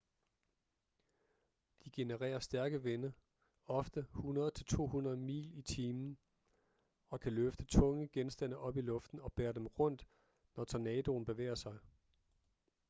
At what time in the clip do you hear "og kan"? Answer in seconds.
7.09-7.33